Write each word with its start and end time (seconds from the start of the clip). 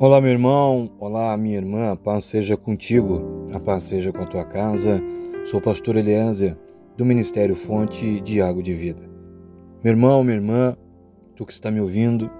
Olá, 0.00 0.20
meu 0.20 0.30
irmão. 0.30 0.88
Olá, 1.00 1.36
minha 1.36 1.56
irmã. 1.56 1.90
A 1.90 1.96
paz 1.96 2.26
seja 2.26 2.56
contigo. 2.56 3.46
A 3.52 3.58
paz 3.58 3.82
seja 3.82 4.12
com 4.12 4.22
a 4.22 4.26
tua 4.26 4.44
casa. 4.44 5.02
Sou 5.44 5.58
o 5.58 5.62
pastor 5.62 5.96
Eliezer, 5.96 6.56
do 6.96 7.04
Ministério 7.04 7.56
Fonte 7.56 8.20
de 8.20 8.40
Água 8.40 8.62
de 8.62 8.72
Vida. 8.74 9.02
Meu 9.82 9.90
irmão, 9.92 10.22
minha 10.22 10.36
irmã, 10.36 10.76
tu 11.34 11.44
que 11.44 11.52
está 11.52 11.68
me 11.68 11.80
ouvindo, 11.80 12.30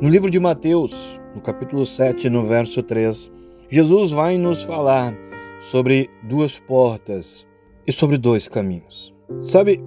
no 0.00 0.08
livro 0.08 0.30
de 0.30 0.38
Mateus, 0.38 1.20
no 1.34 1.40
capítulo 1.40 1.84
7, 1.84 2.30
no 2.30 2.44
verso 2.46 2.80
3, 2.80 3.28
Jesus 3.68 4.12
vai 4.12 4.38
nos 4.38 4.62
falar 4.62 5.12
sobre 5.58 6.08
duas 6.22 6.60
portas 6.60 7.44
e 7.88 7.90
sobre 7.90 8.18
dois 8.18 8.46
caminhos. 8.46 9.12
Sabe, 9.40 9.82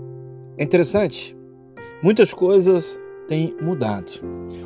é 0.58 0.64
interessante. 0.66 1.38
Muitas 2.04 2.34
coisas 2.34 3.00
têm 3.30 3.56
mudado. 3.62 4.12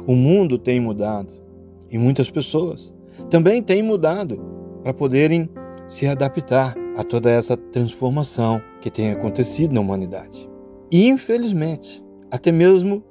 O 0.08 0.16
mundo 0.16 0.58
tem 0.58 0.80
mudado 0.80 1.46
e 1.90 1.98
muitas 1.98 2.30
pessoas 2.30 2.94
também 3.30 3.62
têm 3.62 3.82
mudado 3.82 4.40
para 4.84 4.94
poderem 4.94 5.50
se 5.88 6.08
adaptar 6.08 6.76
a 6.98 7.04
toda 7.04 7.30
essa 7.30 7.56
transformação 7.56 8.62
que 8.82 8.90
tem 8.90 9.12
acontecido 9.12 9.74
na 9.74 9.82
humanidade. 9.82 10.50
E 10.92 11.08
infelizmente, 11.08 12.04
até 12.32 12.52
mesmo 12.52 13.04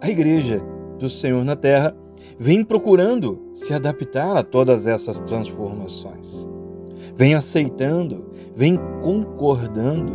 a 0.00 0.08
igreja 0.08 0.62
do 0.98 1.08
Senhor 1.08 1.44
na 1.44 1.56
terra 1.56 1.96
vem 2.38 2.64
procurando 2.64 3.50
se 3.52 3.72
adaptar 3.72 4.36
a 4.36 4.42
todas 4.42 4.86
essas 4.86 5.18
transformações. 5.20 6.46
Vem 7.16 7.34
aceitando, 7.34 8.30
vem 8.54 8.78
concordando 9.00 10.12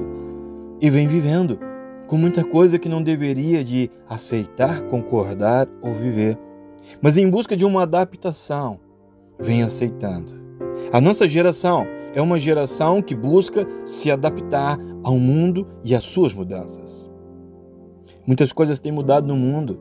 e 0.82 0.90
vem 0.90 1.08
vivendo 1.08 1.60
com 2.08 2.18
muita 2.18 2.44
coisa 2.44 2.78
que 2.78 2.90
não 2.90 3.02
deveria 3.02 3.64
de 3.64 3.90
aceitar, 4.08 4.84
concordar 4.84 5.68
ou 5.82 5.94
viver 5.94 6.38
mas 7.02 7.18
em 7.18 7.30
busca 7.30 7.56
de 7.56 7.66
uma 7.66 7.84
adaptação, 7.84 8.80
vem 9.40 9.64
aceitando. 9.64 10.34
A 10.92 11.02
nossa 11.02 11.28
geração 11.28 11.86
é 12.14 12.22
uma 12.22 12.38
geração 12.38 13.02
que 13.02 13.16
busca 13.16 13.68
se 13.86 14.12
adaptar 14.12 14.78
ao 15.04 15.18
mundo 15.18 15.68
e 15.84 15.96
às 15.96 16.04
suas 16.04 16.34
mudanças. 16.34 17.10
Muitas 18.26 18.54
coisas 18.54 18.80
têm 18.80 18.92
mudado 18.92 19.28
no 19.28 19.36
mundo, 19.36 19.80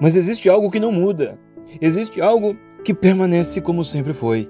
mas 0.00 0.16
existe 0.16 0.48
algo 0.48 0.70
que 0.70 0.80
não 0.80 0.92
muda. 0.92 1.38
Existe 1.80 2.20
algo 2.20 2.56
que 2.84 2.94
permanece 2.94 3.60
como 3.60 3.84
sempre 3.84 4.12
foi. 4.12 4.48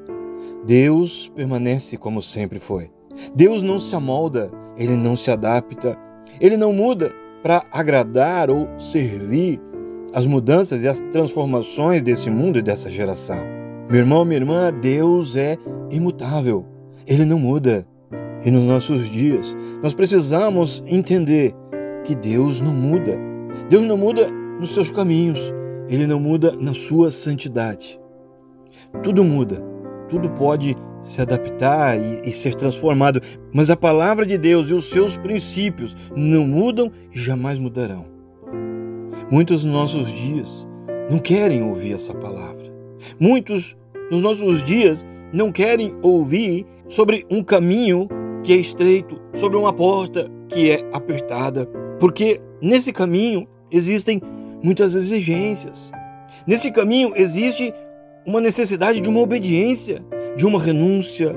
Deus 0.66 1.28
permanece 1.34 1.96
como 1.96 2.20
sempre 2.22 2.60
foi. 2.60 2.90
Deus 3.34 3.62
não 3.62 3.78
se 3.78 3.94
amolda, 3.94 4.50
ele 4.76 4.96
não 4.96 5.16
se 5.16 5.30
adapta, 5.30 5.98
ele 6.40 6.56
não 6.56 6.72
muda 6.72 7.12
para 7.42 7.64
agradar 7.70 8.50
ou 8.50 8.68
servir 8.78 9.60
as 10.14 10.24
mudanças 10.26 10.84
e 10.84 10.88
as 10.88 11.00
transformações 11.10 12.00
desse 12.00 12.30
mundo 12.30 12.56
e 12.56 12.62
dessa 12.62 12.88
geração. 12.88 13.36
Meu 13.90 13.98
irmão, 13.98 14.24
minha 14.24 14.38
irmã, 14.38 14.72
Deus 14.72 15.34
é 15.34 15.58
imutável. 15.90 16.64
Ele 17.04 17.24
não 17.24 17.38
muda. 17.38 17.84
E 18.44 18.50
nos 18.50 18.62
nossos 18.62 19.10
dias, 19.10 19.56
nós 19.82 19.92
precisamos 19.92 20.84
entender 20.86 21.52
que 22.04 22.14
Deus 22.14 22.60
não 22.60 22.72
muda. 22.72 23.18
Deus 23.68 23.84
não 23.84 23.96
muda 23.96 24.28
nos 24.60 24.72
seus 24.72 24.88
caminhos. 24.88 25.52
Ele 25.88 26.06
não 26.06 26.20
muda 26.20 26.52
na 26.52 26.72
sua 26.72 27.10
santidade. 27.10 27.98
Tudo 29.02 29.24
muda. 29.24 29.60
Tudo 30.08 30.30
pode 30.30 30.76
se 31.02 31.20
adaptar 31.20 31.98
e, 31.98 32.28
e, 32.28 32.32
ser 32.32 32.54
transformado, 32.54 33.20
mas 33.52 33.68
a 33.68 33.76
palavra 33.76 34.24
de 34.24 34.38
Deus 34.38 34.70
e 34.70 34.74
os 34.74 34.88
seus 34.88 35.16
princípios 35.16 35.94
não 36.14 36.46
mudam 36.46 36.90
e 37.12 37.18
jamais 37.18 37.58
mudarão. 37.58 38.13
Muitos 39.34 39.64
nos 39.64 39.74
nossos 39.74 40.12
dias 40.12 40.64
não 41.10 41.18
querem 41.18 41.60
ouvir 41.60 41.94
essa 41.94 42.14
palavra. 42.14 42.72
Muitos 43.18 43.76
nos 44.08 44.22
nossos 44.22 44.62
dias 44.62 45.04
não 45.32 45.50
querem 45.50 45.92
ouvir 46.02 46.64
sobre 46.86 47.26
um 47.28 47.42
caminho 47.42 48.06
que 48.44 48.52
é 48.52 48.56
estreito, 48.56 49.20
sobre 49.32 49.56
uma 49.56 49.72
porta 49.72 50.30
que 50.46 50.70
é 50.70 50.88
apertada, 50.92 51.66
porque 51.98 52.40
nesse 52.62 52.92
caminho 52.92 53.44
existem 53.72 54.22
muitas 54.62 54.94
exigências. 54.94 55.90
Nesse 56.46 56.70
caminho 56.70 57.12
existe 57.16 57.74
uma 58.24 58.40
necessidade 58.40 59.00
de 59.00 59.08
uma 59.08 59.18
obediência, 59.18 60.00
de 60.36 60.46
uma 60.46 60.60
renúncia. 60.60 61.34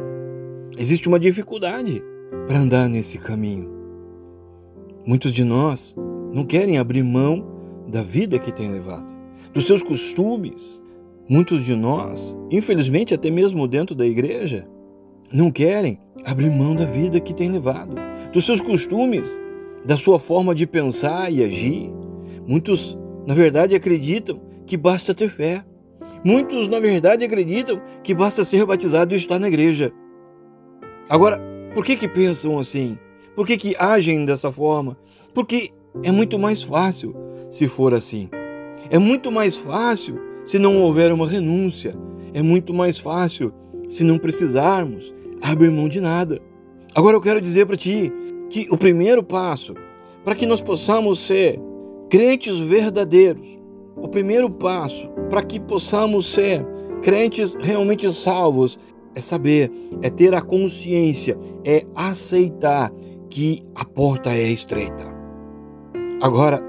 Existe 0.78 1.08
uma 1.08 1.20
dificuldade 1.20 2.04
para 2.46 2.60
andar 2.60 2.88
nesse 2.88 3.18
caminho. 3.18 3.68
Muitos 5.04 5.34
de 5.34 5.44
nós 5.44 5.96
não 6.32 6.46
querem 6.46 6.78
abrir 6.78 7.02
mão 7.02 7.57
da 7.88 8.02
vida 8.02 8.38
que 8.38 8.52
tem 8.52 8.72
levado, 8.72 9.12
dos 9.54 9.66
seus 9.66 9.82
costumes. 9.82 10.82
Muitos 11.30 11.66
de 11.66 11.76
nós, 11.76 12.38
infelizmente 12.50 13.14
até 13.14 13.30
mesmo 13.30 13.68
dentro 13.68 13.94
da 13.94 14.06
igreja, 14.06 14.68
não 15.32 15.52
querem 15.52 16.00
abrir 16.24 16.50
mão 16.50 16.76
da 16.76 16.86
vida 16.86 17.20
que 17.20 17.34
tem 17.34 17.52
levado, 17.52 17.96
dos 18.32 18.46
seus 18.46 18.62
costumes, 18.62 19.42
da 19.84 19.98
sua 19.98 20.20
forma 20.20 20.56
de 20.56 20.66
pensar 20.66 21.32
e 21.32 21.44
agir. 21.44 21.92
Muitos, 22.48 22.98
na 23.26 23.34
verdade, 23.34 23.76
acreditam 23.76 24.40
que 24.66 24.78
basta 24.78 25.14
ter 25.14 25.28
fé. 25.28 25.66
Muitos, 26.24 26.70
na 26.70 26.80
verdade, 26.80 27.26
acreditam 27.26 27.82
que 28.04 28.14
basta 28.14 28.46
ser 28.46 28.66
batizado 28.66 29.14
e 29.14 29.18
estar 29.18 29.40
na 29.40 29.48
igreja. 29.48 29.92
Agora, 31.10 31.42
por 31.74 31.86
que 31.86 31.96
que 31.96 32.08
pensam 32.08 32.58
assim? 32.58 32.98
Por 33.36 33.46
que 33.46 33.58
que 33.58 33.76
agem 33.78 34.26
dessa 34.26 34.52
forma? 34.52 34.98
Porque 35.34 35.72
é 36.04 36.12
muito 36.12 36.38
mais 36.38 36.64
fácil 36.64 37.16
se 37.50 37.68
for 37.68 37.94
assim. 37.94 38.30
É 38.90 38.98
muito 38.98 39.32
mais 39.32 39.56
fácil 39.56 40.20
se 40.46 40.58
não 40.58 40.78
houver 40.78 41.12
uma 41.12 41.28
renúncia. 41.28 41.96
É 42.34 42.42
muito 42.42 42.74
mais 42.74 43.00
fácil 43.00 43.54
se 43.90 44.04
não 44.04 44.18
precisarmos 44.18 45.14
abrir 45.42 45.72
mão 45.72 45.90
de 45.90 46.00
nada. 46.00 46.40
Agora 46.96 47.16
eu 47.16 47.22
quero 47.22 47.42
dizer 47.42 47.66
para 47.66 47.78
ti 47.78 48.12
que 48.50 48.68
o 48.70 48.78
primeiro 48.78 49.24
passo 49.24 49.74
para 50.24 50.36
que 50.36 50.46
nós 50.46 50.62
possamos 50.62 51.20
ser 51.20 51.60
crentes 52.10 52.58
verdadeiros, 52.60 53.48
o 53.96 54.08
primeiro 54.08 54.50
passo 54.50 55.08
para 55.30 55.44
que 55.44 55.60
possamos 55.60 56.28
ser 56.28 56.66
crentes 57.02 57.56
realmente 57.56 58.12
salvos 58.14 58.80
é 59.16 59.22
saber, 59.22 59.72
é 60.02 60.10
ter 60.10 60.36
a 60.36 60.42
consciência, 60.42 61.38
é 61.64 61.84
aceitar 61.96 62.92
que 63.30 63.64
a 63.74 63.84
porta 63.84 64.32
é 64.32 64.50
estreita. 64.50 65.17
Agora, 66.20 66.64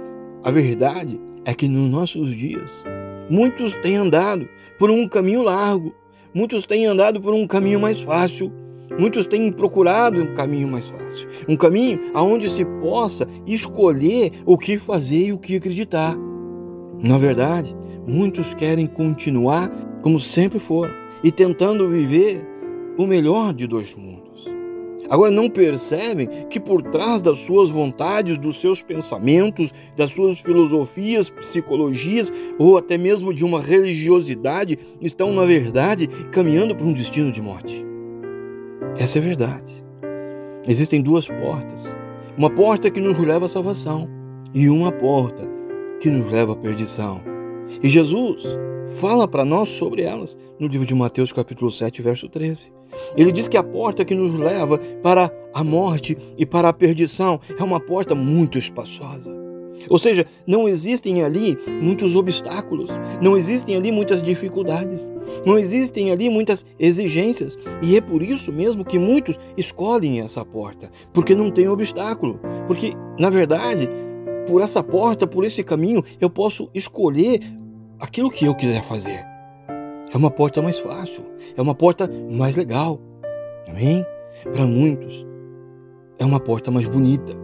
a 0.45 0.51
verdade 0.51 1.19
é 1.43 1.55
que 1.55 1.69
nos 1.69 1.91
nossos 1.91 2.35
dias, 2.35 2.71
muitos 3.31 3.75
têm 3.77 3.97
andado 3.97 4.47
por 4.79 4.91
um 4.91 5.09
caminho 5.09 5.43
largo, 5.43 5.95
muitos 6.35 6.67
têm 6.67 6.85
andado 6.85 7.19
por 7.19 7.33
um 7.33 7.47
caminho 7.47 7.81
mais 7.81 8.03
fácil, 8.03 8.53
muitos 8.99 9.27
têm 9.27 9.51
procurado 9.51 10.23
um 10.23 10.35
caminho 10.35 10.69
mais 10.69 10.89
fácil, 10.89 11.27
um 11.49 11.57
caminho 11.57 12.11
aonde 12.13 12.51
se 12.51 12.63
possa 12.79 13.27
escolher 13.47 14.33
o 14.45 14.59
que 14.59 14.77
fazer 14.77 15.29
e 15.29 15.33
o 15.33 15.39
que 15.39 15.57
acreditar. 15.57 16.15
Na 17.03 17.17
verdade, 17.17 17.75
muitos 18.07 18.53
querem 18.53 18.87
continuar 18.87 19.71
como 20.03 20.21
sempre 20.21 20.59
foram 20.59 20.93
e 21.25 21.33
tentando 21.33 21.89
viver 21.89 22.47
o 22.99 23.07
melhor 23.07 23.55
de 23.55 23.67
dois 23.67 23.95
mundos. 23.95 24.58
Agora 25.11 25.31
não 25.31 25.49
percebem 25.49 26.29
que 26.51 26.61
por 26.61 26.83
trás 26.83 27.23
das 27.23 27.39
suas 27.41 27.71
vontades, 27.71 28.37
dos 28.37 28.61
seus 28.61 28.83
pensamentos, 28.83 29.73
das 29.97 30.11
suas 30.11 30.39
filosofias, 30.41 31.31
psicologias 31.31 32.33
ou 32.59 32.77
até 32.77 32.99
mesmo 32.99 33.33
de 33.33 33.45
uma 33.45 33.61
religiosidade 33.61 34.79
estão, 35.01 35.33
na 35.33 35.45
verdade, 35.45 36.07
caminhando 36.31 36.77
para 36.77 36.87
um 36.87 36.93
destino 36.93 37.33
de 37.33 37.41
morte. 37.41 37.87
Essa 38.99 39.19
é 39.19 39.23
a 39.23 39.25
verdade. 39.25 39.85
Existem 40.67 41.01
duas 41.01 41.27
portas. 41.27 41.97
Uma 42.37 42.51
porta 42.51 42.91
que 42.91 43.01
nos 43.01 43.19
leva 43.19 43.47
à 43.47 43.49
salvação 43.49 44.09
e 44.53 44.69
uma 44.69 44.93
porta 44.93 45.49
que 46.01 46.11
nos 46.11 46.31
leva 46.31 46.53
à 46.53 46.57
perdição. 46.57 47.21
E 47.83 47.89
Jesus 47.89 48.45
fala 49.01 49.27
para 49.27 49.45
nós 49.45 49.69
sobre 49.69 50.03
elas 50.03 50.37
no 50.59 50.67
livro 50.67 50.87
de 50.87 50.95
Mateus, 50.95 51.33
capítulo 51.33 51.71
7, 51.71 52.03
verso 52.03 52.29
13. 52.29 52.78
Ele 53.17 53.33
diz 53.33 53.49
que 53.49 53.57
a 53.57 53.63
porta 53.63 54.05
que 54.05 54.15
nos 54.15 54.35
leva 54.39 54.79
para 55.03 55.33
a 55.53 55.65
morte 55.65 56.17
e 56.37 56.47
para 56.47 56.69
a 56.69 56.73
perdição 56.73 57.41
é 57.59 57.63
uma 57.63 57.81
porta 57.81 58.15
muito 58.15 58.59
espaçosa. 58.59 59.49
Ou 59.89 59.99
seja, 59.99 60.27
não 60.47 60.69
existem 60.69 61.23
ali 61.23 61.57
muitos 61.81 62.17
obstáculos, 62.17 62.91
não 63.21 63.37
existem 63.37 63.77
ali 63.77 63.93
muitas 63.93 64.23
dificuldades, 64.23 65.11
não 65.47 65.59
existem 65.59 66.11
ali 66.11 66.29
muitas 66.29 66.67
exigências. 66.79 67.57
E 67.81 67.97
é 67.97 68.01
por 68.01 68.23
isso 68.23 68.53
mesmo 68.53 68.85
que 68.85 68.99
muitos 68.99 69.39
escolhem 69.57 70.21
essa 70.21 70.45
porta, 70.45 70.91
porque 71.13 71.35
não 71.35 71.51
tem 71.51 71.69
obstáculo. 71.69 72.41
Porque, 72.67 72.93
na 73.19 73.31
verdade, 73.31 73.89
por 74.47 74.63
essa 74.63 74.83
porta, 74.83 75.27
por 75.27 75.45
esse 75.45 75.63
caminho, 75.63 76.03
eu 76.21 76.29
posso 76.29 76.69
escolher 76.75 77.41
aquilo 78.01 78.31
que 78.31 78.47
eu 78.47 78.55
quiser 78.55 78.83
fazer. 78.83 79.28
É 80.13 80.17
uma 80.17 80.31
porta 80.31 80.63
mais 80.63 80.79
fácil, 80.79 81.23
é 81.57 81.61
uma 81.61 81.75
porta 81.75 82.11
mais 82.31 82.57
legal. 82.57 83.01
Amém? 83.69 84.05
Para 84.43 84.65
muitos, 84.65 85.27
é 86.19 86.25
uma 86.25 86.41
porta 86.41 86.71
mais 86.71 86.89
bonita. 86.89 87.35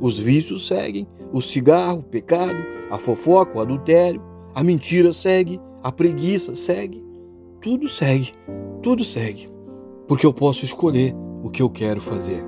Os 0.00 0.18
vícios 0.18 0.66
seguem, 0.66 1.06
o 1.32 1.40
cigarro, 1.40 1.98
o 1.98 2.02
pecado, 2.02 2.56
a 2.90 2.98
fofoca, 2.98 3.58
o 3.58 3.60
adultério, 3.60 4.22
a 4.54 4.62
mentira 4.62 5.12
segue, 5.12 5.60
a 5.82 5.92
preguiça 5.92 6.54
segue. 6.54 7.04
Tudo 7.60 7.88
segue, 7.88 8.32
tudo 8.82 9.04
segue. 9.04 9.50
Porque 10.06 10.24
eu 10.24 10.32
posso 10.32 10.64
escolher 10.64 11.14
o 11.42 11.50
que 11.50 11.60
eu 11.60 11.68
quero 11.68 12.00
fazer. 12.00 12.42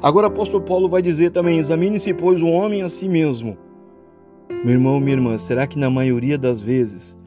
Agora, 0.00 0.28
o 0.28 0.30
apóstolo 0.30 0.62
Paulo 0.62 0.88
vai 0.88 1.02
dizer 1.02 1.30
também: 1.30 1.58
examine-se, 1.58 2.14
pois, 2.14 2.42
o 2.42 2.48
homem 2.48 2.82
a 2.82 2.88
si 2.88 3.08
mesmo. 3.08 3.56
Meu 4.64 4.74
irmão, 4.74 5.00
minha 5.00 5.14
irmã, 5.14 5.36
será 5.38 5.66
que 5.66 5.78
na 5.78 5.90
maioria 5.90 6.38
das 6.38 6.60
vezes 6.60 7.19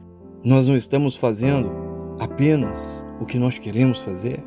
nós 0.44 0.68
não 0.68 0.76
estamos 0.76 1.16
fazendo 1.16 1.70
apenas 2.18 3.04
o 3.18 3.24
que 3.24 3.38
nós 3.38 3.58
queremos 3.58 4.00
fazer? 4.00 4.44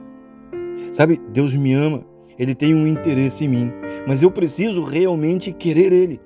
Sabe, 0.92 1.20
Deus 1.34 1.56
me 1.56 1.74
ama, 1.74 2.06
Ele 2.38 2.54
tem 2.54 2.76
um 2.76 2.86
interesse 2.86 3.46
em 3.46 3.48
mim, 3.48 3.72
mas 4.08 4.22
eu 4.22 4.30
preciso 4.30 4.84
realmente 4.84 5.52
querer 5.52 5.92
Ele. 5.92 6.22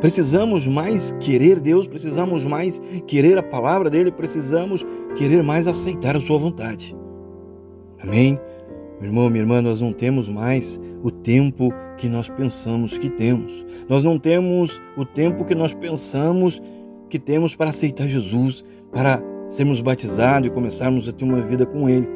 Precisamos 0.00 0.66
mais 0.66 1.14
querer 1.20 1.60
Deus, 1.60 1.86
precisamos 1.86 2.44
mais 2.44 2.80
querer 3.06 3.38
a 3.38 3.42
palavra 3.42 3.88
dele, 3.88 4.10
precisamos 4.10 4.84
querer 5.14 5.42
mais 5.42 5.68
aceitar 5.68 6.16
a 6.16 6.20
sua 6.20 6.38
vontade. 6.38 6.96
Amém? 8.02 8.40
Meu 8.98 9.10
irmão, 9.10 9.30
minha 9.30 9.42
irmã, 9.42 9.60
nós 9.60 9.80
não 9.80 9.92
temos 9.92 10.28
mais 10.28 10.80
o 11.02 11.10
tempo 11.10 11.72
que 11.96 12.08
nós 12.08 12.28
pensamos 12.28 12.98
que 12.98 13.10
temos. 13.10 13.64
Nós 13.88 14.02
não 14.02 14.18
temos 14.18 14.80
o 14.96 15.04
tempo 15.04 15.44
que 15.44 15.54
nós 15.54 15.74
pensamos 15.74 16.60
que 17.08 17.18
temos 17.18 17.54
para 17.54 17.70
aceitar 17.70 18.08
Jesus, 18.08 18.64
para 18.92 19.22
sermos 19.48 19.80
batizados 19.80 20.48
e 20.48 20.52
começarmos 20.52 21.08
a 21.08 21.12
ter 21.12 21.24
uma 21.24 21.40
vida 21.40 21.66
com 21.66 21.88
Ele. 21.88 22.08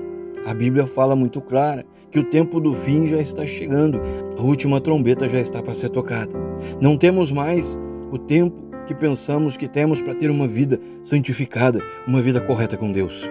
A 0.44 0.54
Bíblia 0.54 0.86
fala 0.86 1.16
muito 1.16 1.40
clara 1.40 1.84
que 2.10 2.18
o 2.18 2.24
tempo 2.24 2.60
do 2.60 2.72
fim 2.72 3.06
já 3.06 3.20
está 3.20 3.44
chegando, 3.44 4.00
a 4.38 4.42
última 4.42 4.80
trombeta 4.80 5.28
já 5.28 5.40
está 5.40 5.62
para 5.62 5.74
ser 5.74 5.88
tocada. 5.88 6.32
Não 6.80 6.96
temos 6.96 7.32
mais 7.32 7.76
o 8.12 8.18
tempo 8.18 8.66
que 8.86 8.94
pensamos 8.94 9.56
que 9.56 9.66
temos 9.66 10.00
para 10.00 10.14
ter 10.14 10.30
uma 10.30 10.46
vida 10.46 10.80
santificada, 11.02 11.82
uma 12.06 12.22
vida 12.22 12.40
correta 12.40 12.76
com 12.76 12.92
Deus. 12.92 13.28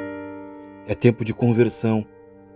É 0.88 0.94
tempo 0.94 1.24
de 1.24 1.34
conversão 1.34 2.06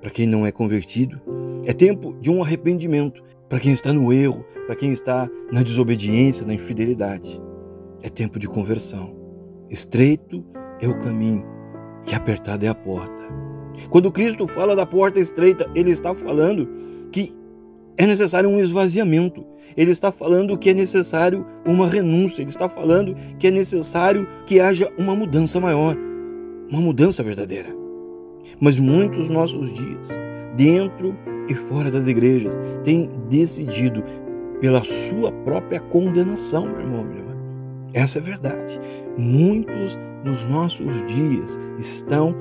para 0.01 0.09
quem 0.09 0.27
não 0.27 0.45
é 0.45 0.51
convertido, 0.51 1.19
é 1.65 1.73
tempo 1.73 2.15
de 2.19 2.29
um 2.29 2.43
arrependimento 2.43 3.23
para 3.47 3.59
quem 3.59 3.71
está 3.71 3.91
no 3.93 4.11
erro, 4.13 4.45
para 4.65 4.75
quem 4.75 4.91
está 4.91 5.29
na 5.51 5.63
desobediência, 5.63 6.45
na 6.45 6.53
infidelidade. 6.53 7.41
É 8.01 8.09
tempo 8.09 8.37
de 8.37 8.47
conversão. 8.47 9.15
Estreito 9.69 10.43
é 10.81 10.87
o 10.87 10.97
caminho 10.97 11.45
e 12.07 12.15
apertada 12.15 12.65
é 12.65 12.69
a 12.69 12.75
porta. 12.75 13.21
Quando 13.89 14.11
Cristo 14.11 14.47
fala 14.47 14.75
da 14.75 14.85
porta 14.85 15.19
estreita, 15.19 15.69
ele 15.73 15.91
está 15.91 16.13
falando 16.13 16.67
que 17.11 17.33
é 17.97 18.05
necessário 18.05 18.49
um 18.49 18.59
esvaziamento. 18.59 19.45
Ele 19.75 19.91
está 19.91 20.11
falando 20.11 20.57
que 20.57 20.69
é 20.69 20.73
necessário 20.73 21.45
uma 21.65 21.87
renúncia. 21.87 22.41
Ele 22.41 22.49
está 22.49 22.67
falando 22.67 23.15
que 23.37 23.47
é 23.47 23.51
necessário 23.51 24.27
que 24.45 24.59
haja 24.59 24.91
uma 24.97 25.15
mudança 25.15 25.59
maior, 25.59 25.95
uma 26.69 26.81
mudança 26.81 27.23
verdadeira. 27.23 27.69
Mas 28.59 28.77
muitos 28.77 29.29
nossos 29.29 29.73
dias, 29.73 30.07
dentro 30.55 31.15
e 31.47 31.53
fora 31.53 31.89
das 31.89 32.07
igrejas, 32.07 32.57
têm 32.83 33.09
decidido 33.29 34.03
pela 34.59 34.83
sua 34.83 35.31
própria 35.31 35.79
condenação, 35.79 36.65
meu 36.65 36.79
irmão, 36.79 37.03
minha 37.03 37.19
irmã. 37.19 37.28
Essa 37.93 38.19
é 38.19 38.21
a 38.21 38.25
verdade. 38.25 38.79
Muitos 39.17 39.97
nos 40.23 40.45
nossos 40.45 40.85
dias 41.05 41.59
estão 41.79 42.35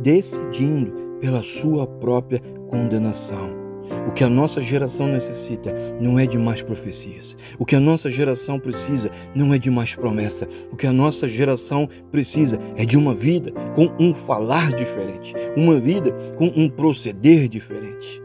decidindo 0.00 0.92
pela 1.20 1.42
sua 1.42 1.86
própria 1.86 2.40
condenação. 2.68 3.64
O 4.06 4.12
que 4.12 4.24
a 4.24 4.28
nossa 4.28 4.62
geração 4.62 5.08
necessita 5.08 5.74
não 6.00 6.18
é 6.18 6.26
de 6.26 6.38
mais 6.38 6.62
profecias. 6.62 7.36
O 7.58 7.66
que 7.66 7.76
a 7.76 7.80
nossa 7.80 8.10
geração 8.10 8.58
precisa 8.58 9.10
não 9.34 9.52
é 9.52 9.58
de 9.58 9.70
mais 9.70 9.94
promessa. 9.94 10.48
O 10.72 10.76
que 10.76 10.86
a 10.86 10.92
nossa 10.92 11.28
geração 11.28 11.88
precisa 12.10 12.58
é 12.76 12.84
de 12.84 12.96
uma 12.96 13.14
vida 13.14 13.52
com 13.74 13.90
um 13.98 14.14
falar 14.14 14.72
diferente, 14.72 15.34
uma 15.56 15.78
vida 15.78 16.12
com 16.36 16.46
um 16.56 16.68
proceder 16.68 17.48
diferente. 17.48 18.22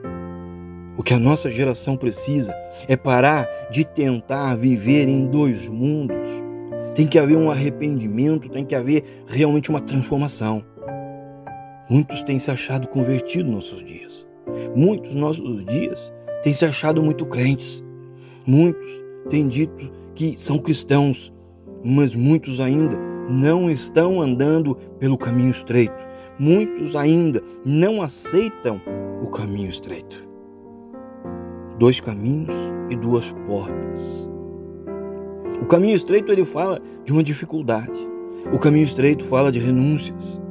O 0.98 1.04
que 1.04 1.14
a 1.14 1.20
nossa 1.20 1.50
geração 1.52 1.96
precisa 1.96 2.54
é 2.88 2.96
parar 2.96 3.48
de 3.72 3.86
tentar 3.86 4.56
viver 4.56 5.08
em 5.08 5.26
dois 5.28 5.68
mundos. 5.68 6.49
Tem 6.96 7.08
que 7.08 7.20
haver 7.20 7.38
um 7.38 7.52
arrependimento, 7.52 8.50
tem 8.50 8.66
que 8.66 8.76
haver 8.76 9.24
realmente 9.28 9.70
uma 9.70 9.80
transformação. 9.80 10.64
Muitos 11.90 12.24
têm 12.24 12.38
se 12.40 12.52
achado 12.52 12.88
convertidos 12.88 13.52
nos 13.52 13.72
nossos 13.72 13.84
dias. 13.84 14.26
Muitos 14.76 15.16
nossos 15.16 15.66
dias 15.66 16.14
têm 16.44 16.54
se 16.54 16.66
achado 16.66 17.02
muito 17.02 17.26
crentes. 17.26 17.84
Muitos 18.46 19.04
têm 19.30 19.48
dito 19.48 19.92
que 20.14 20.36
são 20.38 20.58
cristãos, 20.58 21.34
mas 21.84 22.14
muitos 22.14 22.60
ainda 22.60 22.98
não 23.30 23.70
estão 23.70 24.22
andando 24.22 24.76
pelo 25.00 25.18
caminho 25.18 25.52
estreito. 25.52 26.08
Muitos 26.38 26.96
ainda 26.96 27.42
não 27.66 28.02
aceitam 28.02 28.82
o 29.22 29.28
caminho 29.28 29.70
estreito. 29.70 30.28
Dois 31.78 32.00
caminhos 32.00 32.54
e 32.90 32.96
duas 32.96 33.32
portas. 33.48 34.28
O 35.62 35.66
caminho 35.66 35.96
estreito 35.96 36.32
ele 36.32 36.46
fala 36.46 36.80
de 37.04 37.12
uma 37.12 37.24
dificuldade. 37.24 38.00
O 38.52 38.58
caminho 38.58 38.86
estreito 38.86 39.26
fala 39.26 39.52
de 39.52 39.60
renúncias. 39.60 40.42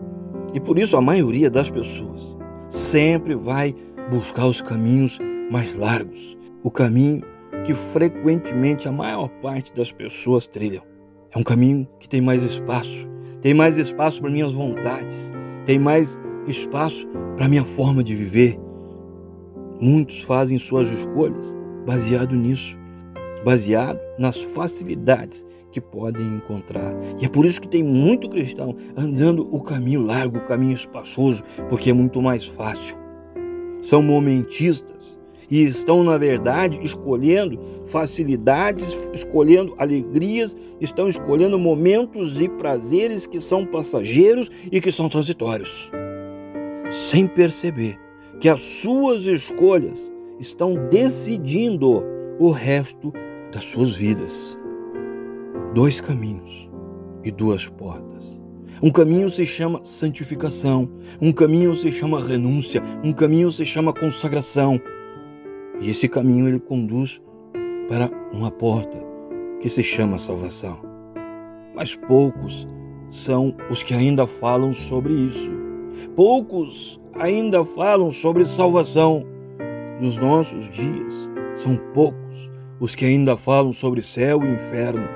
E 0.54 0.60
por 0.60 0.78
isso 0.78 0.96
a 0.96 1.00
maioria 1.00 1.50
das 1.50 1.70
pessoas 1.70 2.36
sempre 2.68 3.34
vai 3.34 3.74
buscar 4.10 4.46
os 4.46 4.60
caminhos 4.60 5.18
mais 5.50 5.74
largos, 5.74 6.36
o 6.62 6.70
caminho 6.70 7.22
que 7.64 7.74
frequentemente 7.74 8.88
a 8.88 8.92
maior 8.92 9.28
parte 9.42 9.72
das 9.72 9.90
pessoas 9.90 10.46
trilham. 10.46 10.82
É 11.34 11.38
um 11.38 11.42
caminho 11.42 11.86
que 11.98 12.08
tem 12.08 12.20
mais 12.20 12.42
espaço, 12.42 13.08
tem 13.40 13.52
mais 13.54 13.76
espaço 13.76 14.20
para 14.20 14.30
minhas 14.30 14.52
vontades, 14.52 15.30
tem 15.64 15.78
mais 15.78 16.18
espaço 16.46 17.06
para 17.36 17.48
minha 17.48 17.64
forma 17.64 18.02
de 18.02 18.14
viver. 18.14 18.58
Muitos 19.80 20.22
fazem 20.22 20.58
suas 20.58 20.88
escolhas 20.88 21.56
baseado 21.86 22.34
nisso, 22.34 22.76
baseado 23.44 24.00
nas 24.18 24.40
facilidades 24.40 25.44
que 25.70 25.80
podem 25.80 26.26
encontrar. 26.36 26.92
E 27.20 27.24
é 27.24 27.28
por 27.28 27.44
isso 27.44 27.60
que 27.60 27.68
tem 27.68 27.82
muito 27.82 28.28
cristão 28.28 28.74
andando 28.96 29.48
o 29.54 29.60
caminho 29.60 30.02
largo, 30.02 30.38
o 30.38 30.46
caminho 30.46 30.72
espaçoso, 30.72 31.42
porque 31.68 31.90
é 31.90 31.92
muito 31.92 32.20
mais 32.22 32.46
fácil. 32.46 32.96
São 33.80 34.02
momentistas 34.02 35.18
e 35.50 35.64
estão, 35.64 36.04
na 36.04 36.18
verdade, 36.18 36.78
escolhendo 36.82 37.58
facilidades, 37.86 38.96
escolhendo 39.14 39.74
alegrias, 39.78 40.56
estão 40.80 41.08
escolhendo 41.08 41.58
momentos 41.58 42.40
e 42.40 42.48
prazeres 42.48 43.26
que 43.26 43.40
são 43.40 43.64
passageiros 43.64 44.50
e 44.70 44.80
que 44.80 44.92
são 44.92 45.08
transitórios, 45.08 45.90
sem 46.90 47.26
perceber 47.26 47.98
que 48.40 48.48
as 48.48 48.60
suas 48.60 49.24
escolhas 49.24 50.12
estão 50.38 50.74
decidindo 50.90 52.04
o 52.38 52.50
resto 52.50 53.12
das 53.52 53.64
suas 53.64 53.96
vidas 53.96 54.58
dois 55.74 56.00
caminhos 56.00 56.68
e 57.22 57.30
duas 57.30 57.68
portas. 57.68 58.40
Um 58.82 58.90
caminho 58.90 59.28
se 59.28 59.44
chama 59.44 59.80
santificação, 59.82 60.88
um 61.20 61.32
caminho 61.32 61.74
se 61.74 61.90
chama 61.90 62.20
renúncia, 62.20 62.82
um 63.02 63.12
caminho 63.12 63.50
se 63.50 63.64
chama 63.64 63.92
consagração. 63.92 64.80
E 65.80 65.90
esse 65.90 66.08
caminho 66.08 66.48
ele 66.48 66.60
conduz 66.60 67.20
para 67.88 68.10
uma 68.32 68.50
porta 68.50 68.98
que 69.60 69.68
se 69.68 69.82
chama 69.82 70.18
salvação. 70.18 70.80
Mas 71.74 71.94
poucos 71.94 72.68
são 73.10 73.54
os 73.70 73.82
que 73.82 73.94
ainda 73.94 74.26
falam 74.26 74.72
sobre 74.72 75.12
isso. 75.12 75.52
Poucos 76.14 77.00
ainda 77.14 77.64
falam 77.64 78.10
sobre 78.12 78.46
salvação. 78.46 79.24
Nos 80.00 80.16
nossos 80.16 80.70
dias, 80.70 81.28
são 81.54 81.76
poucos 81.92 82.47
os 82.80 82.94
que 82.94 83.04
ainda 83.04 83.36
falam 83.36 83.72
sobre 83.72 84.02
céu 84.02 84.42
e 84.42 84.48
inferno. 84.48 85.08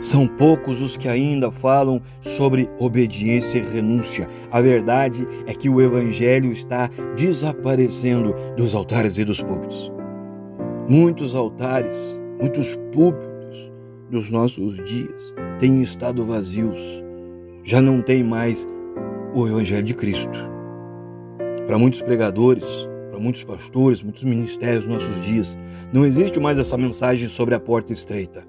São 0.00 0.26
poucos 0.26 0.82
os 0.82 0.96
que 0.96 1.08
ainda 1.08 1.50
falam 1.50 2.02
sobre 2.20 2.68
obediência 2.78 3.58
e 3.58 3.62
renúncia. 3.62 4.28
A 4.50 4.60
verdade 4.60 5.26
é 5.46 5.54
que 5.54 5.68
o 5.68 5.80
Evangelho 5.80 6.50
está 6.50 6.90
desaparecendo 7.16 8.34
dos 8.56 8.74
altares 8.74 9.16
e 9.18 9.24
dos 9.24 9.40
púlpitos. 9.40 9.92
Muitos 10.88 11.34
altares, 11.36 12.18
muitos 12.40 12.76
púlpitos 12.92 13.72
dos 14.10 14.28
nossos 14.28 14.76
dias 14.84 15.32
têm 15.60 15.80
estado 15.80 16.24
vazios. 16.24 17.02
Já 17.62 17.80
não 17.80 18.02
tem 18.02 18.24
mais 18.24 18.68
o 19.32 19.46
Evangelho 19.46 19.84
de 19.84 19.94
Cristo. 19.94 20.36
Para 21.66 21.78
muitos 21.78 22.02
pregadores, 22.02 22.66
para 23.12 23.20
muitos 23.20 23.44
pastores, 23.44 24.02
muitos 24.02 24.24
ministérios 24.24 24.86
nos 24.86 25.06
nossos 25.06 25.22
dias, 25.22 25.58
não 25.92 26.06
existe 26.06 26.40
mais 26.40 26.56
essa 26.56 26.78
mensagem 26.78 27.28
sobre 27.28 27.54
a 27.54 27.60
porta 27.60 27.92
estreita. 27.92 28.42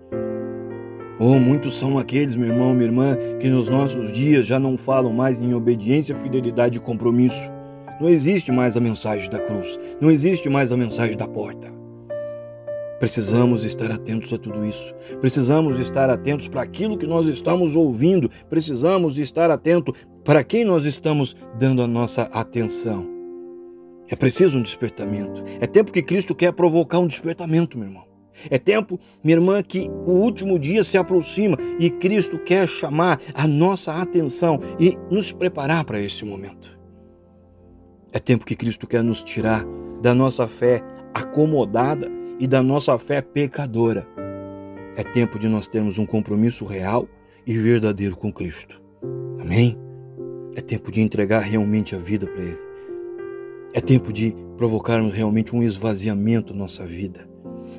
Oh, 1.20 1.38
muitos 1.38 1.78
são 1.78 2.00
aqueles, 2.00 2.38
meu 2.38 2.48
irmão, 2.48 2.74
minha 2.74 2.86
irmã, 2.86 3.18
que 3.42 3.50
nos 3.50 3.68
nossos 3.68 4.14
dias 4.14 4.46
já 4.46 4.58
não 4.58 4.78
falam 4.78 5.12
mais 5.12 5.42
em 5.42 5.54
obediência, 5.54 6.16
fidelidade 6.16 6.78
e 6.78 6.80
compromisso. 6.80 7.52
Não 8.00 8.08
existe 8.08 8.54
mais 8.54 8.78
a 8.78 8.80
mensagem 8.80 9.30
da 9.30 9.38
cruz, 9.38 9.78
não 10.00 10.10
existe 10.10 10.48
mais 10.50 10.72
a 10.72 10.78
mensagem 10.78 11.18
da 11.18 11.28
porta. 11.28 11.70
Precisamos 13.02 13.66
estar 13.66 13.92
atentos 13.92 14.32
a 14.32 14.38
tudo 14.38 14.66
isso. 14.66 14.96
Precisamos 15.20 15.78
estar 15.78 16.10
atentos 16.10 16.48
para 16.48 16.62
aquilo 16.62 16.98
que 16.98 17.06
nós 17.06 17.28
estamos 17.28 17.76
ouvindo. 17.76 18.32
Precisamos 18.50 19.18
estar 19.18 19.52
atentos 19.52 19.94
para 20.24 20.42
quem 20.42 20.64
nós 20.64 20.86
estamos 20.86 21.36
dando 21.60 21.82
a 21.82 21.88
nossa 21.88 22.22
atenção. 22.32 23.13
É 24.08 24.16
preciso 24.16 24.58
um 24.58 24.62
despertamento. 24.62 25.44
É 25.60 25.66
tempo 25.66 25.92
que 25.92 26.02
Cristo 26.02 26.36
quer 26.36 26.52
provocar 26.54 27.00
um 27.00 27.08
despertamento, 27.08 27.78
meu 27.78 27.88
irmão. 27.88 28.14
É 28.50 28.58
tempo, 28.58 29.00
minha 29.24 29.38
irmã, 29.38 29.62
que 29.62 29.90
o 30.06 30.12
último 30.12 30.60
dia 30.60 30.84
se 30.84 30.98
aproxima 30.98 31.58
e 31.80 31.90
Cristo 31.90 32.38
quer 32.40 32.68
chamar 32.68 33.22
a 33.34 33.48
nossa 33.48 34.02
atenção 34.02 34.60
e 34.80 34.98
nos 35.10 35.32
preparar 35.32 35.86
para 35.86 36.02
esse 36.02 36.26
momento. 36.26 36.78
É 38.12 38.20
tempo 38.20 38.46
que 38.46 38.56
Cristo 38.56 38.86
quer 38.86 39.04
nos 39.04 39.24
tirar 39.24 39.66
da 40.02 40.14
nossa 40.14 40.48
fé 40.48 40.82
acomodada 41.14 42.12
e 42.40 42.48
da 42.48 42.62
nossa 42.62 42.98
fé 42.98 43.22
pecadora. 43.22 44.06
É 44.96 45.04
tempo 45.04 45.40
de 45.40 45.48
nós 45.48 45.68
termos 45.68 45.98
um 45.98 46.06
compromisso 46.06 46.66
real 46.66 47.08
e 47.48 47.58
verdadeiro 47.58 48.16
com 48.16 48.32
Cristo. 48.32 48.82
Amém? 49.40 49.78
É 50.56 50.62
tempo 50.62 50.92
de 50.92 51.02
entregar 51.02 51.40
realmente 51.40 51.96
a 51.96 51.98
vida 51.98 52.28
para 52.28 52.44
Ele. 52.44 52.73
É 53.74 53.82
tempo 53.82 54.14
de 54.14 54.36
provocarmos 54.56 55.14
realmente 55.14 55.56
um 55.56 55.64
esvaziamento 55.64 56.54
na 56.54 56.60
nossa 56.60 56.86
vida. 56.86 57.28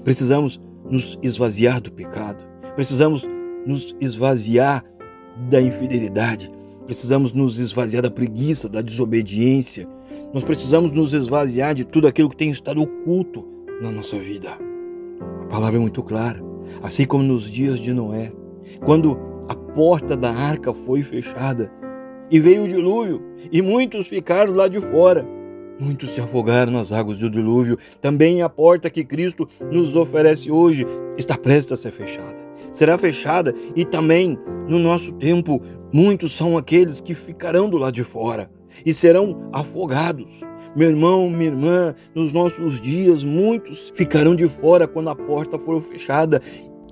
Precisamos 0.02 0.60
nos 0.90 1.16
esvaziar 1.22 1.80
do 1.80 1.92
pecado. 1.92 2.44
Precisamos 2.74 3.28
nos 3.64 3.94
esvaziar 4.00 4.84
da 5.48 5.60
infidelidade. 5.60 6.50
Precisamos 6.84 7.32
nos 7.32 7.60
esvaziar 7.60 8.02
da 8.02 8.10
preguiça, 8.10 8.68
da 8.68 8.82
desobediência. 8.82 9.88
Nós 10.32 10.42
precisamos 10.42 10.90
nos 10.90 11.14
esvaziar 11.14 11.76
de 11.76 11.84
tudo 11.84 12.08
aquilo 12.08 12.28
que 12.28 12.36
tem 12.36 12.50
estado 12.50 12.82
oculto 12.82 13.46
na 13.80 13.92
nossa 13.92 14.18
vida. 14.18 14.50
A 15.42 15.46
palavra 15.46 15.78
é 15.78 15.80
muito 15.80 16.02
clara. 16.02 16.42
Assim 16.82 17.06
como 17.06 17.22
nos 17.22 17.48
dias 17.48 17.78
de 17.78 17.92
Noé, 17.92 18.32
quando 18.84 19.16
a 19.48 19.54
porta 19.54 20.16
da 20.16 20.34
arca 20.34 20.74
foi 20.74 21.04
fechada 21.04 21.70
e 22.30 22.40
veio 22.40 22.64
o 22.64 22.68
dilúvio 22.68 23.22
e 23.52 23.62
muitos 23.62 24.08
ficaram 24.08 24.52
lá 24.52 24.66
de 24.66 24.80
fora. 24.80 25.33
Muitos 25.78 26.10
se 26.10 26.20
afogaram 26.20 26.72
nas 26.72 26.92
águas 26.92 27.18
do 27.18 27.28
dilúvio. 27.28 27.78
Também 28.00 28.42
a 28.42 28.48
porta 28.48 28.88
que 28.88 29.04
Cristo 29.04 29.48
nos 29.70 29.96
oferece 29.96 30.50
hoje 30.50 30.86
está 31.16 31.36
prestes 31.36 31.72
a 31.72 31.76
ser 31.76 31.90
fechada. 31.90 32.42
Será 32.72 32.96
fechada 32.98 33.54
e 33.74 33.84
também 33.84 34.38
no 34.68 34.78
nosso 34.78 35.12
tempo 35.12 35.60
muitos 35.92 36.32
são 36.32 36.56
aqueles 36.56 37.00
que 37.00 37.14
ficarão 37.14 37.68
do 37.68 37.78
lado 37.78 37.94
de 37.94 38.04
fora 38.04 38.50
e 38.84 38.92
serão 38.92 39.48
afogados. 39.52 40.30
Meu 40.76 40.88
irmão, 40.88 41.30
minha 41.30 41.50
irmã, 41.50 41.94
nos 42.14 42.32
nossos 42.32 42.80
dias, 42.80 43.22
muitos 43.22 43.90
ficarão 43.90 44.34
de 44.34 44.48
fora 44.48 44.88
quando 44.88 45.10
a 45.10 45.14
porta 45.14 45.56
for 45.56 45.80
fechada 45.80 46.42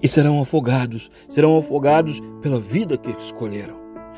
e 0.00 0.08
serão 0.08 0.40
afogados. 0.40 1.10
Serão 1.28 1.58
afogados 1.58 2.20
pela 2.40 2.60
vida 2.60 2.96
que 2.96 3.10
escolheram. 3.10 3.76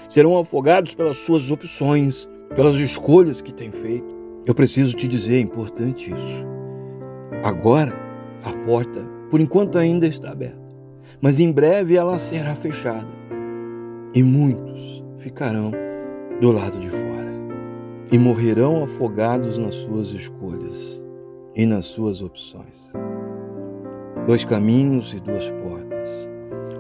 Serão 0.09 0.39
afogados 0.39 0.95
pelas 0.95 1.17
suas 1.19 1.51
opções, 1.51 2.29
pelas 2.55 2.77
escolhas 2.77 3.41
que 3.41 3.55
têm 3.55 3.71
feito. 3.71 4.14
Eu 4.47 4.55
preciso 4.55 4.95
te 4.95 5.09
dizer, 5.09 5.37
é 5.37 5.41
importante 5.41 6.13
isso. 6.13 6.45
Agora, 7.43 7.95
a 8.43 8.53
porta, 8.67 9.01
por 9.31 9.41
enquanto, 9.41 9.79
ainda 9.79 10.07
está 10.07 10.33
aberta, 10.33 10.61
mas 11.21 11.41
em 11.41 11.51
breve 11.51 11.97
ela 11.97 12.19
será 12.19 12.55
fechada 12.55 13.09
e 14.15 14.23
muitos 14.23 15.03
ficarão 15.19 15.73
do 16.41 16.53
lado 16.53 16.79
de 16.79 16.91
fora 16.91 17.33
e 18.13 18.19
morrerão 18.19 18.83
afogados 18.83 19.59
nas 19.59 19.75
suas 19.77 20.09
escolhas 20.09 21.03
e 21.55 21.65
nas 21.65 21.87
suas 21.87 22.21
opções. 22.21 22.93
Dois 24.27 24.45
caminhos 24.45 25.15
e 25.15 25.21
duas 25.21 25.49
portas. 25.51 26.29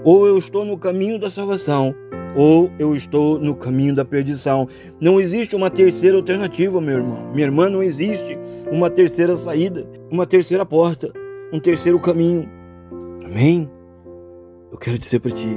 Ou 0.04 0.26
eu 0.26 0.37
estou 0.37 0.66
no 0.66 0.76
caminho 0.76 1.18
da 1.18 1.30
salvação, 1.30 1.94
ou 2.35 2.71
eu 2.79 2.95
estou 2.95 3.38
no 3.38 3.55
caminho 3.55 3.95
da 3.95 4.05
perdição. 4.05 4.69
Não 5.00 5.21
existe 5.21 5.55
uma 5.55 5.71
terceira 5.71 6.17
alternativa, 6.17 6.81
meu 6.81 6.97
irmão. 6.97 7.33
Minha 7.33 7.47
irmã, 7.47 7.69
não 7.69 7.83
existe 7.83 8.38
uma 8.71 8.91
terceira 8.91 9.37
saída, 9.37 9.87
uma 10.11 10.26
terceira 10.26 10.67
porta, 10.67 11.12
um 11.53 11.61
terceiro 11.61 11.99
caminho. 12.00 12.49
Amém? 13.25 13.71
Eu 14.71 14.79
quero 14.79 14.99
dizer 14.99 15.21
para 15.21 15.31
ti: 15.31 15.57